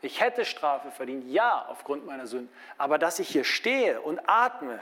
[0.00, 2.52] Ich hätte Strafe verdient, ja, aufgrund meiner Sünden.
[2.76, 4.80] Aber dass ich hier stehe und atme,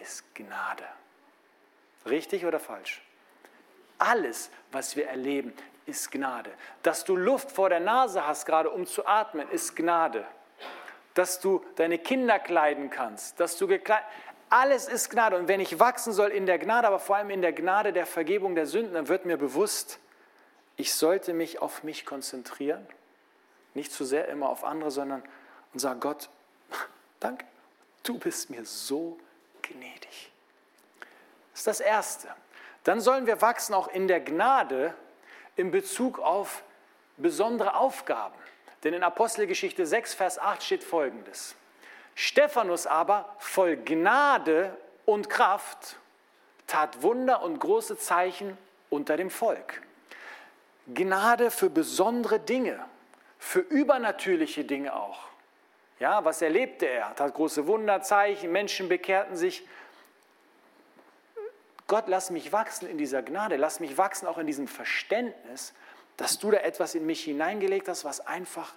[0.00, 0.84] ist Gnade.
[2.06, 3.02] Richtig oder falsch?
[3.98, 5.52] Alles, was wir erleben,
[5.84, 6.50] ist Gnade.
[6.82, 10.24] Dass du Luft vor der Nase hast, gerade um zu atmen, ist Gnade.
[11.14, 14.06] Dass du deine Kinder kleiden kannst, dass du gekleidet
[14.50, 15.36] alles ist Gnade.
[15.36, 18.06] Und wenn ich wachsen soll in der Gnade, aber vor allem in der Gnade der
[18.06, 19.98] Vergebung der Sünden, dann wird mir bewusst,
[20.76, 22.86] ich sollte mich auf mich konzentrieren
[23.78, 25.22] nicht zu sehr immer auf andere, sondern
[25.72, 26.28] und sage, Gott,
[27.20, 27.46] danke,
[28.02, 29.18] du bist mir so
[29.62, 30.32] gnädig.
[31.52, 32.28] Das ist das Erste.
[32.84, 34.94] Dann sollen wir wachsen auch in der Gnade
[35.56, 36.62] in Bezug auf
[37.16, 38.34] besondere Aufgaben.
[38.84, 41.54] Denn in Apostelgeschichte 6, Vers 8 steht folgendes.
[42.20, 44.76] Stephanus aber voll Gnade
[45.06, 45.98] und Kraft
[46.66, 48.58] tat Wunder und große Zeichen
[48.90, 49.82] unter dem Volk.
[50.92, 52.84] Gnade für besondere Dinge
[53.38, 55.28] für übernatürliche Dinge auch.
[56.00, 57.10] Ja, was erlebte er?
[57.10, 59.64] Hat große Wunderzeichen, Menschen bekehrten sich.
[61.86, 65.72] Gott, lass mich wachsen in dieser Gnade, lass mich wachsen auch in diesem Verständnis,
[66.16, 68.74] dass du da etwas in mich hineingelegt hast, was einfach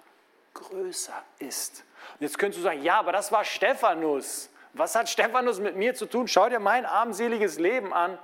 [0.54, 1.84] größer ist.
[2.14, 4.50] Und jetzt könntest du sagen, ja, aber das war Stephanus.
[4.74, 6.28] Was hat Stephanus mit mir zu tun?
[6.28, 8.18] Schau dir mein armseliges Leben an.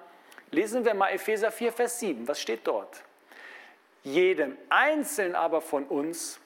[0.50, 2.26] Lesen wir mal Epheser 4, Vers 7.
[2.26, 3.02] Was steht dort?
[4.02, 6.40] Jedem Einzelnen aber von uns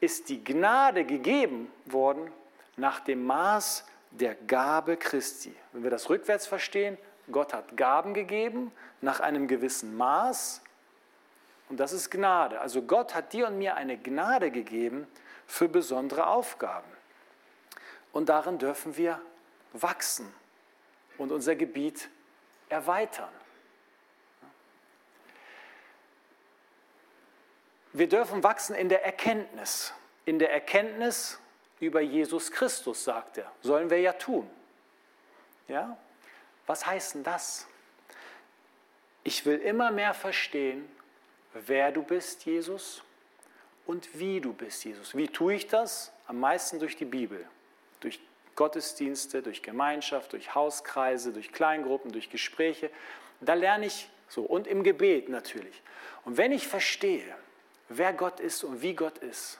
[0.00, 2.30] ist die Gnade gegeben worden
[2.76, 5.54] nach dem Maß der Gabe Christi.
[5.72, 6.98] Wenn wir das rückwärts verstehen,
[7.30, 10.62] Gott hat Gaben gegeben nach einem gewissen Maß
[11.68, 12.60] und das ist Gnade.
[12.60, 15.06] Also Gott hat dir und mir eine Gnade gegeben
[15.46, 16.90] für besondere Aufgaben.
[18.12, 19.20] Und darin dürfen wir
[19.72, 20.32] wachsen
[21.18, 22.08] und unser Gebiet
[22.68, 23.32] erweitern.
[27.92, 29.94] Wir dürfen wachsen in der Erkenntnis.
[30.24, 31.38] In der Erkenntnis
[31.80, 33.50] über Jesus Christus, sagt er.
[33.62, 34.50] Sollen wir ja tun.
[35.68, 35.96] Ja?
[36.66, 37.66] Was heißt denn das?
[39.22, 40.88] Ich will immer mehr verstehen,
[41.52, 43.02] wer du bist, Jesus,
[43.86, 45.16] und wie du bist, Jesus.
[45.16, 46.12] Wie tue ich das?
[46.26, 47.46] Am meisten durch die Bibel,
[48.00, 48.20] durch
[48.56, 52.90] Gottesdienste, durch Gemeinschaft, durch Hauskreise, durch Kleingruppen, durch Gespräche.
[53.40, 55.82] Da lerne ich so und im Gebet natürlich.
[56.24, 57.24] Und wenn ich verstehe,
[57.88, 59.58] wer Gott ist und wie Gott ist,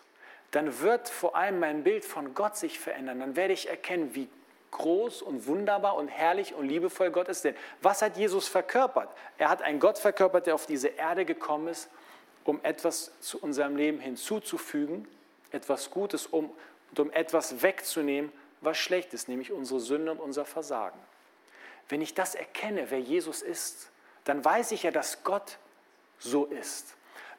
[0.53, 3.21] dann wird vor allem mein Bild von Gott sich verändern.
[3.21, 4.29] Dann werde ich erkennen, wie
[4.71, 7.45] groß und wunderbar und herrlich und liebevoll Gott ist.
[7.45, 9.09] Denn was hat Jesus verkörpert?
[9.39, 11.89] Er hat einen Gott verkörpert, der auf diese Erde gekommen ist,
[12.45, 15.09] um etwas zu unserem Leben hinzuzufügen,
[15.51, 16.51] etwas Gutes, um,
[16.91, 20.99] und um etwas wegzunehmen, was schlecht ist, nämlich unsere Sünde und unser Versagen.
[21.89, 23.91] Wenn ich das erkenne, wer Jesus ist,
[24.25, 25.59] dann weiß ich ja, dass Gott
[26.19, 26.95] so ist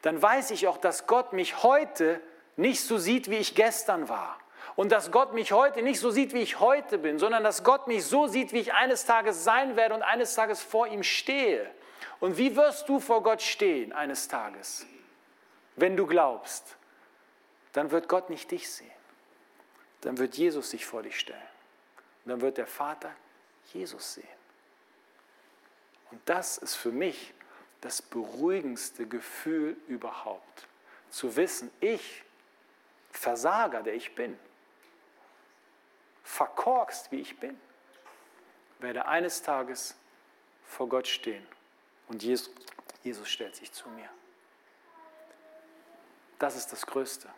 [0.06, 2.20] dann weiß ich auch, dass Gott mich heute
[2.56, 4.38] nicht so sieht, wie ich gestern war.
[4.76, 7.88] Und dass Gott mich heute nicht so sieht, wie ich heute bin, sondern dass Gott
[7.88, 11.68] mich so sieht, wie ich eines Tages sein werde und eines Tages vor ihm stehe.
[12.20, 14.86] Und wie wirst du vor Gott stehen eines Tages?
[15.76, 16.76] Wenn du glaubst,
[17.72, 18.90] dann wird Gott nicht dich sehen.
[20.00, 21.40] Dann wird Jesus sich vor dich stellen.
[22.24, 23.14] Und dann wird der Vater
[23.72, 24.28] Jesus sehen.
[26.10, 27.34] Und das ist für mich
[27.80, 30.66] das beruhigendste Gefühl überhaupt.
[31.10, 32.24] Zu wissen, ich,
[33.10, 34.38] Versager, der ich bin,
[36.22, 37.58] verkorkst, wie ich bin,
[38.78, 39.94] werde eines Tages
[40.66, 41.46] vor Gott stehen
[42.08, 42.50] und Jesus,
[43.02, 44.08] Jesus stellt sich zu mir.
[46.38, 47.28] Das ist das Größte.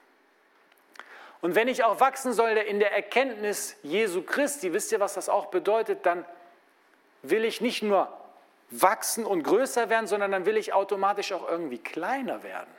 [1.40, 5.28] Und wenn ich auch wachsen soll in der Erkenntnis Jesu Christi, wisst ihr, was das
[5.28, 6.24] auch bedeutet, dann
[7.22, 8.12] will ich nicht nur
[8.70, 12.70] wachsen und größer werden, sondern dann will ich automatisch auch irgendwie kleiner werden.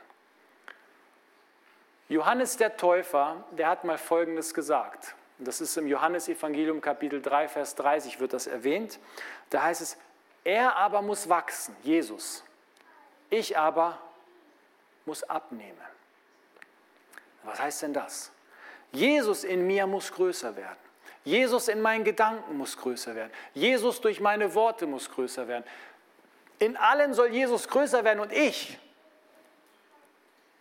[2.08, 5.14] Johannes der Täufer, der hat mal Folgendes gesagt.
[5.38, 8.98] Das ist im Johannesevangelium Kapitel 3, Vers 30 wird das erwähnt.
[9.48, 9.96] Da heißt es,
[10.44, 12.44] er aber muss wachsen, Jesus.
[13.30, 13.98] Ich aber
[15.06, 15.78] muss abnehmen.
[17.44, 18.30] Was heißt denn das?
[18.92, 20.78] Jesus in mir muss größer werden.
[21.24, 23.30] Jesus in meinen Gedanken muss größer werden.
[23.54, 25.64] Jesus durch meine Worte muss größer werden.
[26.58, 28.78] In allen soll Jesus größer werden und ich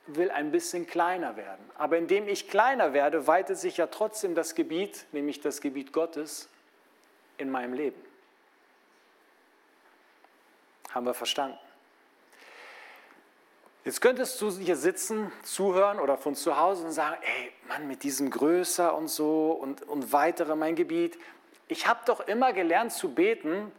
[0.08, 1.64] will ein bisschen kleiner werden.
[1.78, 6.50] Aber indem ich kleiner werde, weitet sich ja trotzdem das Gebiet, nämlich das Gebiet Gottes,
[7.38, 8.02] in meinem Leben.
[10.92, 11.58] Haben wir verstanden?
[13.86, 18.04] Jetzt könntest du hier sitzen, zuhören oder von zu Hause und sagen, ey, Mann, mit
[18.04, 21.18] diesem größer und so und, und weitere mein Gebiet.
[21.70, 23.72] Ich habe doch immer gelernt zu beten,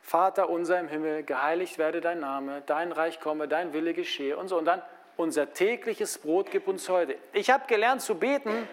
[0.00, 4.48] Vater unser im Himmel, geheiligt werde dein Name, dein Reich komme, dein Wille geschehe und
[4.48, 4.58] so.
[4.58, 4.82] Und dann
[5.16, 7.16] unser tägliches Brot gib uns heute.
[7.34, 8.66] Ich habe gelernt zu beten,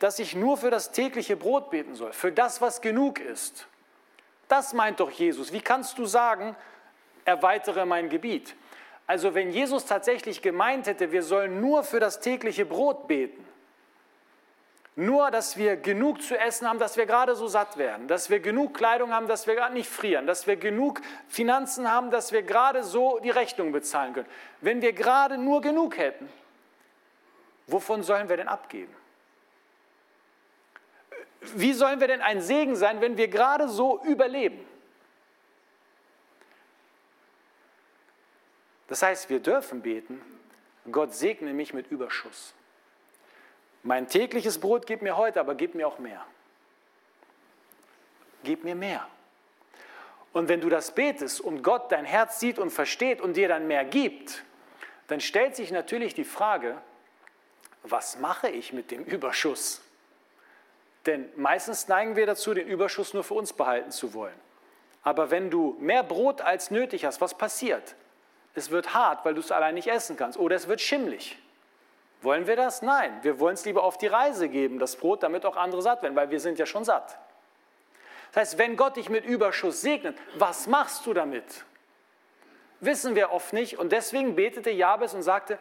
[0.00, 3.66] dass ich nur für das tägliche Brot beten soll, für das, was genug ist.
[4.48, 5.52] Das meint doch Jesus.
[5.52, 6.54] Wie kannst du sagen,
[7.24, 8.54] erweitere mein Gebiet?
[9.06, 13.46] Also wenn Jesus tatsächlich gemeint hätte, wir sollen nur für das tägliche Brot beten,
[14.98, 18.40] nur, dass wir genug zu essen haben, dass wir gerade so satt werden, dass wir
[18.40, 22.42] genug Kleidung haben, dass wir gerade nicht frieren, dass wir genug Finanzen haben, dass wir
[22.42, 24.28] gerade so die Rechnung bezahlen können.
[24.62, 26.26] Wenn wir gerade nur genug hätten,
[27.66, 28.94] wovon sollen wir denn abgeben?
[31.54, 34.66] Wie sollen wir denn ein Segen sein, wenn wir gerade so überleben?
[38.88, 40.20] Das heißt, wir dürfen beten,
[40.90, 42.54] Gott segne mich mit Überschuss.
[43.82, 46.24] Mein tägliches Brot gib mir heute, aber gib mir auch mehr.
[48.44, 49.06] Gib mir mehr.
[50.32, 53.66] Und wenn du das betest und Gott dein Herz sieht und versteht und dir dann
[53.66, 54.44] mehr gibt,
[55.08, 56.76] dann stellt sich natürlich die Frage,
[57.82, 59.80] was mache ich mit dem Überschuss?
[61.06, 64.34] Denn meistens neigen wir dazu, den Überschuss nur für uns behalten zu wollen.
[65.02, 67.94] Aber wenn du mehr Brot als nötig hast, was passiert?
[68.56, 70.38] Es wird hart, weil du es allein nicht essen kannst.
[70.38, 71.38] Oder es wird schimmlig.
[72.22, 72.82] Wollen wir das?
[72.82, 73.18] Nein.
[73.22, 76.16] Wir wollen es lieber auf die Reise geben, das Brot, damit auch andere satt werden,
[76.16, 77.18] weil wir sind ja schon satt.
[78.32, 81.64] Das heißt, wenn Gott dich mit Überschuss segnet, was machst du damit?
[82.80, 83.78] Wissen wir oft nicht.
[83.78, 85.58] Und deswegen betete Jabes und sagte,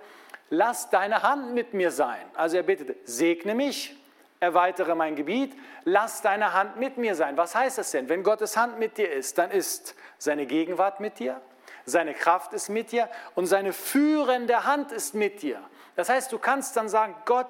[0.49, 2.25] lass deine Hand mit mir sein.
[2.33, 3.95] Also er betete, segne mich,
[4.39, 5.53] erweitere mein Gebiet,
[5.83, 7.35] lass deine Hand mit mir sein.
[7.37, 8.09] Was heißt das denn?
[8.09, 11.41] Wenn Gottes Hand mit dir ist, dann ist seine Gegenwart mit dir,
[11.85, 15.61] seine Kraft ist mit dir und seine führende Hand ist mit dir.
[15.95, 17.47] Das heißt, du kannst dann sagen, Gott,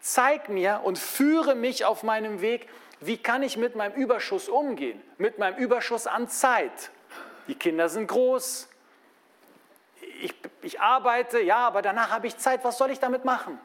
[0.00, 2.68] zeig mir und führe mich auf meinem Weg,
[3.00, 6.90] wie kann ich mit meinem Überschuss umgehen, mit meinem Überschuss an Zeit.
[7.46, 8.68] Die Kinder sind groß,
[10.20, 13.58] ich, ich arbeite, ja, aber danach habe ich Zeit, was soll ich damit machen?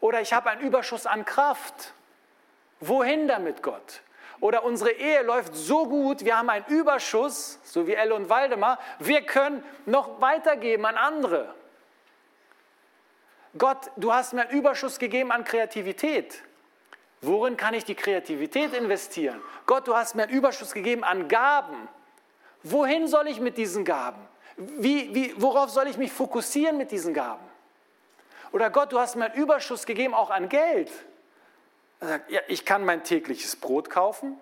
[0.00, 1.92] Oder ich habe einen Überschuss an Kraft.
[2.80, 4.02] Wohin damit, Gott?
[4.44, 8.78] Oder unsere Ehe läuft so gut, wir haben einen Überschuss, so wie Elle und Waldemar,
[8.98, 11.54] wir können noch weitergeben an andere.
[13.56, 16.42] Gott, du hast mir einen Überschuss gegeben an Kreativität.
[17.22, 19.40] Worin kann ich die Kreativität investieren?
[19.64, 21.88] Gott, du hast mir einen Überschuss gegeben an Gaben.
[22.62, 24.20] Wohin soll ich mit diesen Gaben?
[24.58, 27.46] Wie, wie, worauf soll ich mich fokussieren mit diesen Gaben?
[28.52, 30.90] Oder Gott, du hast mir einen Überschuss gegeben, auch an Geld.
[32.04, 34.38] Er sagt, ja, ich kann mein tägliches Brot kaufen,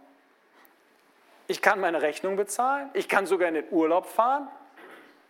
[1.47, 4.49] ich kann meine Rechnung bezahlen, ich kann sogar in den Urlaub fahren.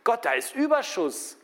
[0.04, 1.36] Gott, da ist Überschuss.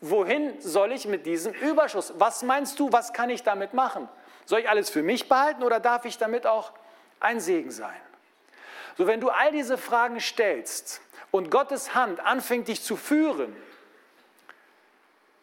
[0.00, 2.12] Wohin soll ich mit diesem Überschuss?
[2.18, 4.08] Was meinst du, was kann ich damit machen?
[4.46, 6.72] Soll ich alles für mich behalten oder darf ich damit auch
[7.20, 8.00] ein Segen sein?
[8.96, 13.54] So, wenn du all diese Fragen stellst, und Gottes Hand anfängt dich zu führen,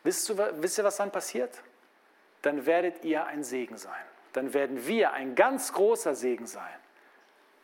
[0.04, 1.62] wisst, du, wisst ihr, was dann passiert?
[2.42, 3.94] Dann werdet ihr ein Segen sein.
[4.36, 6.76] Dann werden wir ein ganz großer Segen sein.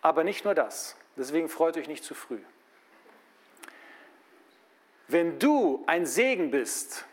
[0.02, 0.96] Aber nicht nur das.
[1.18, 2.40] Deswegen freut euch nicht zu früh.
[5.10, 7.04] Wenn du ein Segen bist,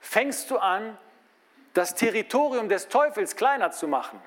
[0.00, 0.98] fängst du an,
[1.72, 4.20] das Territorium des Teufels kleiner zu machen.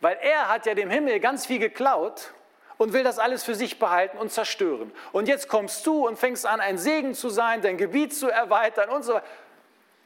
[0.00, 2.32] Weil er hat ja dem Himmel ganz viel geklaut
[2.78, 4.92] und will das alles für sich behalten und zerstören.
[5.10, 8.88] Und jetzt kommst du und fängst an, ein Segen zu sein, dein Gebiet zu erweitern
[8.88, 9.26] und so weiter.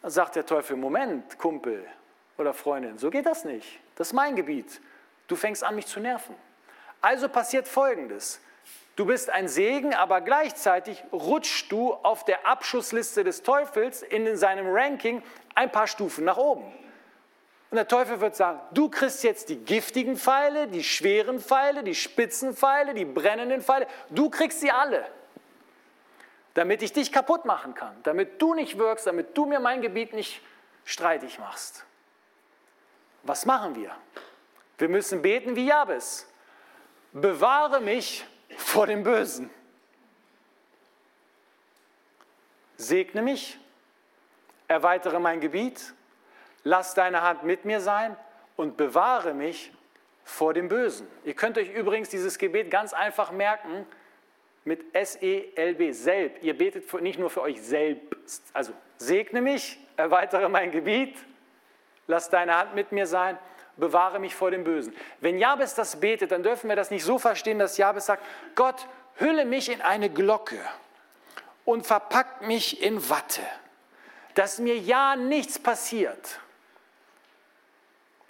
[0.01, 1.87] Dann sagt der Teufel, Moment, Kumpel
[2.39, 3.79] oder Freundin, so geht das nicht.
[3.97, 4.81] Das ist mein Gebiet.
[5.27, 6.35] Du fängst an, mich zu nerven.
[7.01, 8.41] Also passiert Folgendes.
[8.95, 14.67] Du bist ein Segen, aber gleichzeitig rutschst du auf der Abschussliste des Teufels in seinem
[14.69, 15.23] Ranking
[15.55, 16.65] ein paar Stufen nach oben.
[17.71, 21.95] Und der Teufel wird sagen, du kriegst jetzt die giftigen Pfeile, die schweren Pfeile, die
[21.95, 23.87] spitzen Pfeile, die brennenden Pfeile.
[24.09, 25.05] Du kriegst sie alle,
[26.55, 30.15] damit ich dich kaputt machen kann, damit du nicht wirkst, damit du mir mein Gebiet
[30.15, 30.41] nicht
[30.85, 31.85] streitig machst.
[33.27, 33.95] Was machen wir?
[34.79, 36.27] Wir müssen beten wie Jabes.
[37.13, 38.25] Bewahre mich
[38.57, 39.51] vor dem Bösen.
[42.77, 43.59] Segne mich,
[44.69, 45.95] erweitere mein Gebiet
[46.67, 48.17] lass deine Hand mit mir sein
[48.57, 49.73] und bewahre mich
[50.25, 51.07] vor dem Bösen.
[51.25, 53.87] Ihr könnt euch übrigens dieses Gebet ganz einfach merken
[54.65, 56.43] mit S-E-L-B, selb.
[56.43, 58.43] Ihr betet nicht nur für euch selbst.
[58.53, 61.17] Also segne mich, erweitere mein Gebiet,
[62.07, 63.39] lass deine Hand mit mir sein,
[63.77, 64.95] bewahre mich vor dem Bösen.
[65.21, 68.87] Wenn Jabes das betet, dann dürfen wir das nicht so verstehen, dass Jabes sagt, Gott,
[69.17, 70.59] hülle mich in eine Glocke
[71.65, 73.43] und verpackt mich in Watte,
[74.35, 76.41] dass mir ja nichts passiert.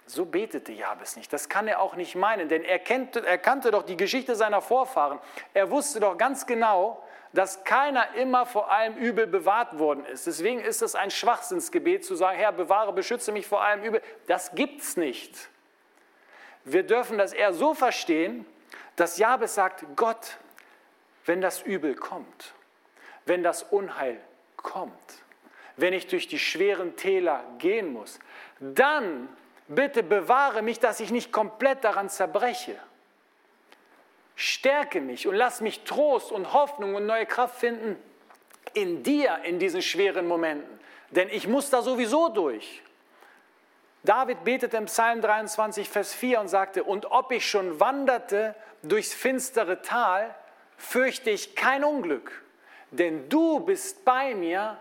[0.07, 1.31] So betete Jabes nicht.
[1.33, 4.61] Das kann er auch nicht meinen, denn er, kennt, er kannte doch die Geschichte seiner
[4.61, 5.19] Vorfahren.
[5.53, 10.25] Er wusste doch ganz genau, dass keiner immer vor allem Übel bewahrt worden ist.
[10.25, 14.01] Deswegen ist es ein Schwachsinnsgebet zu sagen, Herr, bewahre, beschütze mich vor allem Übel.
[14.27, 15.49] Das gibt es nicht.
[16.63, 18.45] Wir dürfen das eher so verstehen,
[18.95, 20.37] dass Jabes sagt, Gott,
[21.25, 22.53] wenn das Übel kommt,
[23.25, 24.21] wenn das Unheil
[24.55, 25.23] kommt,
[25.75, 28.19] wenn ich durch die schweren Täler gehen muss,
[28.59, 29.29] dann
[29.67, 32.75] Bitte bewahre mich, dass ich nicht komplett daran zerbreche.
[34.35, 37.97] Stärke mich und lass mich Trost und Hoffnung und neue Kraft finden
[38.73, 40.79] in dir in diesen schweren Momenten.
[41.11, 42.83] Denn ich muss da sowieso durch.
[44.03, 49.13] David betete im Psalm 23, Vers 4 und sagte, und ob ich schon wanderte durchs
[49.13, 50.33] finstere Tal,
[50.77, 52.43] fürchte ich kein Unglück,
[52.91, 54.77] denn du bist bei mir,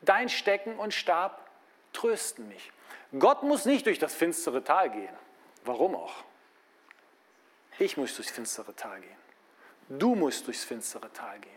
[0.00, 1.50] dein Stecken und Stab
[1.92, 2.71] trösten mich.
[3.18, 5.14] Gott muss nicht durch das finstere Tal gehen.
[5.64, 6.24] Warum auch?
[7.78, 9.16] Ich muss durchs finstere Tal gehen.
[9.88, 11.52] Du musst durchs finstere Tal gehen.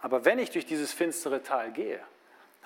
[0.00, 2.00] Aber wenn ich durch dieses finstere Tal gehe,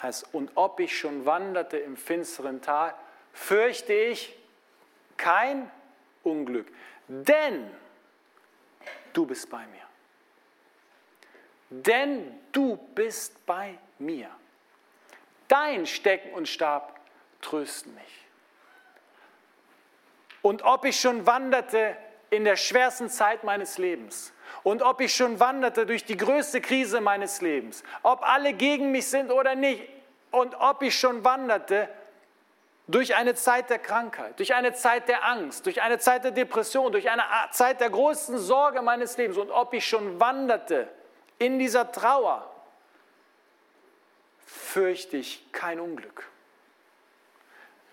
[0.00, 2.94] heißt, und ob ich schon wanderte im finsteren Tal,
[3.32, 4.36] fürchte ich
[5.16, 5.70] kein
[6.22, 6.66] Unglück,
[7.08, 7.70] denn
[9.12, 9.82] du bist bei mir.
[11.70, 14.30] Denn du bist bei mir.
[15.48, 16.95] Dein Stecken und Stab
[17.40, 18.26] trösten mich.
[20.42, 21.96] Und ob ich schon wanderte
[22.30, 24.32] in der schwersten Zeit meines Lebens
[24.62, 29.08] und ob ich schon wanderte durch die größte Krise meines Lebens, ob alle gegen mich
[29.08, 29.82] sind oder nicht
[30.30, 31.88] und ob ich schon wanderte
[32.88, 36.92] durch eine Zeit der Krankheit, durch eine Zeit der Angst, durch eine Zeit der Depression,
[36.92, 40.88] durch eine Zeit der größten Sorge meines Lebens und ob ich schon wanderte
[41.38, 42.48] in dieser Trauer,
[44.46, 46.28] fürchte ich kein Unglück.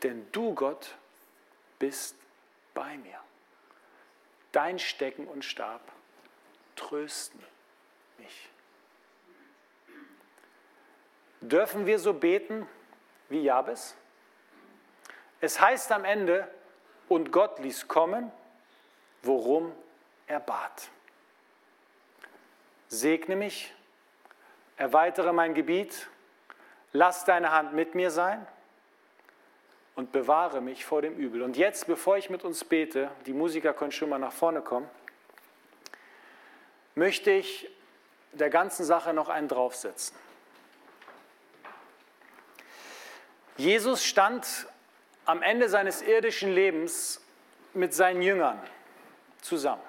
[0.04, 0.96] Denn du, Gott,
[1.80, 2.18] bist
[2.74, 3.20] bei mir.
[4.52, 5.82] Dein Stecken und Stab
[6.76, 7.42] trösten
[8.18, 8.50] mich.
[11.40, 12.68] Dürfen wir so beten
[13.30, 13.96] wie Jabes?
[15.42, 16.48] Es heißt am Ende,
[17.10, 18.32] und Gott ließ kommen,
[19.24, 19.76] worum
[20.26, 20.90] er bat.
[22.88, 23.74] Segne mich,
[24.78, 26.08] erweitere mein Gebiet,
[26.94, 28.48] lass deine Hand mit mir sein
[29.96, 31.42] und bewahre mich vor dem Übel.
[31.42, 34.90] Und jetzt, bevor ich mit uns bete, die Musiker können schon mal nach vorne kommen,
[36.96, 37.70] möchte ich
[38.32, 40.16] der ganzen Sache noch einen draufsetzen.
[43.58, 44.68] Jesus stand
[45.26, 47.22] am Ende seines irdischen Lebens
[47.74, 48.60] mit seinen Jüngern
[49.42, 49.82] zusammen.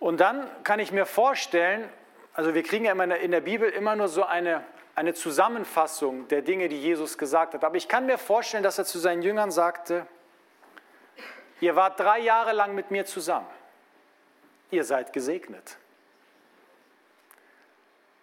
[0.00, 1.88] Und dann kann ich mir vorstellen,
[2.34, 4.62] also wir kriegen ja in der Bibel immer nur so eine
[4.96, 7.64] eine Zusammenfassung der Dinge, die Jesus gesagt hat.
[7.64, 10.06] Aber ich kann mir vorstellen, dass er zu seinen Jüngern sagte,
[11.60, 13.46] ihr wart drei Jahre lang mit mir zusammen.
[14.70, 15.76] Ihr seid gesegnet.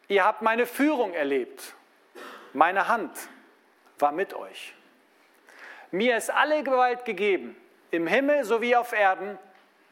[0.08, 1.76] Ihr habt meine Führung erlebt.
[2.54, 3.12] Meine Hand
[4.00, 4.76] war mit euch.
[5.92, 7.56] Mir ist alle Gewalt gegeben,
[7.92, 9.38] im Himmel sowie auf Erden.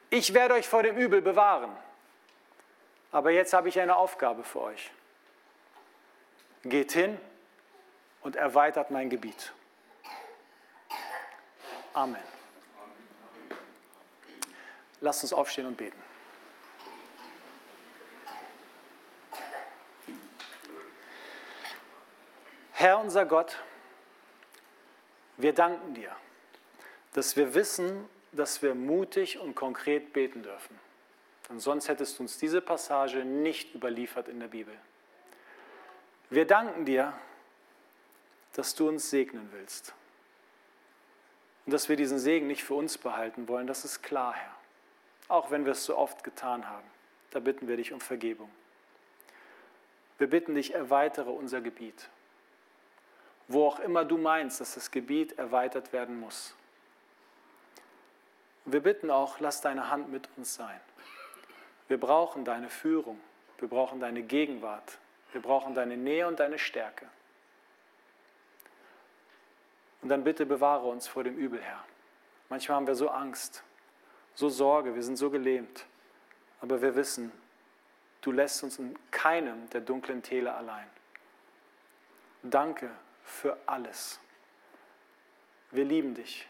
[0.10, 1.72] Ich werde euch vor dem Übel bewahren.
[3.12, 4.92] Aber jetzt habe ich eine Aufgabe für euch
[6.64, 7.18] geht hin
[8.22, 9.54] und erweitert mein Gebiet.
[11.94, 12.22] Amen.
[15.02, 16.00] Lasst uns aufstehen und beten.
[22.74, 23.60] Herr unser Gott,
[25.38, 26.16] wir danken dir,
[27.14, 30.80] dass wir wissen, dass wir mutig und konkret beten dürfen.
[31.50, 34.74] Denn sonst hättest du uns diese Passage nicht überliefert in der Bibel.
[36.32, 37.14] Wir danken dir,
[38.54, 39.94] dass du uns segnen willst.
[41.66, 44.56] Und dass wir diesen Segen nicht für uns behalten wollen, das ist klar, Herr.
[45.28, 46.88] Auch wenn wir es so oft getan haben.
[47.32, 48.50] Da bitten wir dich um Vergebung.
[50.20, 52.10] Wir bitten dich, erweitere unser Gebiet.
[53.50, 56.56] Wo auch immer du meinst, dass das Gebiet erweitert werden muss.
[58.64, 60.80] Wir bitten auch, lass deine Hand mit uns sein.
[61.90, 63.20] Wir brauchen deine Führung.
[63.58, 64.98] Wir brauchen deine Gegenwart.
[65.32, 67.08] Wir brauchen deine Nähe und deine Stärke.
[70.02, 71.84] Und dann bitte bewahre uns vor dem Übel, Herr.
[72.50, 73.64] Manchmal haben wir so Angst,
[74.36, 75.86] so Sorge, wir sind so gelähmt.
[76.60, 77.32] Aber wir wissen,
[78.22, 80.88] du lässt uns in keinem der dunklen Täler allein.
[82.44, 82.90] Danke
[83.24, 84.20] für alles.
[85.72, 86.48] Wir lieben dich.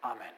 [0.00, 0.37] Amen.